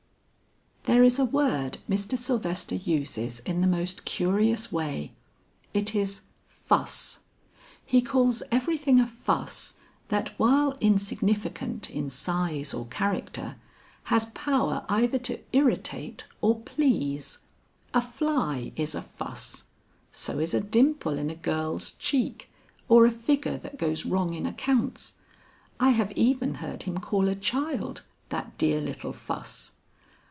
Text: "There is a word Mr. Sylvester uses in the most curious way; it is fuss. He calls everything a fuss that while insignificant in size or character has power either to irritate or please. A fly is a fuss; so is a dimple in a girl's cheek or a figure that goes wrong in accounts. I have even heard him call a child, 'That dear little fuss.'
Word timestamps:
"There 0.85 1.03
is 1.03 1.19
a 1.19 1.25
word 1.25 1.77
Mr. 1.87 2.17
Sylvester 2.17 2.73
uses 2.73 3.39
in 3.41 3.61
the 3.61 3.67
most 3.67 4.03
curious 4.03 4.71
way; 4.71 5.13
it 5.75 5.93
is 5.93 6.21
fuss. 6.47 7.19
He 7.85 8.01
calls 8.01 8.41
everything 8.51 8.99
a 8.99 9.05
fuss 9.05 9.75
that 10.09 10.29
while 10.39 10.75
insignificant 10.81 11.91
in 11.91 12.09
size 12.09 12.73
or 12.73 12.87
character 12.87 13.57
has 14.05 14.25
power 14.33 14.83
either 14.89 15.19
to 15.19 15.39
irritate 15.53 16.25
or 16.41 16.59
please. 16.59 17.37
A 17.93 18.01
fly 18.01 18.71
is 18.75 18.95
a 18.95 19.03
fuss; 19.03 19.65
so 20.11 20.39
is 20.39 20.53
a 20.55 20.59
dimple 20.59 21.19
in 21.19 21.29
a 21.29 21.35
girl's 21.35 21.91
cheek 21.93 22.49
or 22.89 23.05
a 23.05 23.11
figure 23.11 23.57
that 23.59 23.77
goes 23.77 24.03
wrong 24.03 24.33
in 24.33 24.47
accounts. 24.47 25.13
I 25.79 25.91
have 25.91 26.11
even 26.13 26.55
heard 26.55 26.83
him 26.83 26.97
call 26.97 27.27
a 27.27 27.35
child, 27.35 28.01
'That 28.29 28.57
dear 28.57 28.81
little 28.81 29.13
fuss.' 29.13 29.73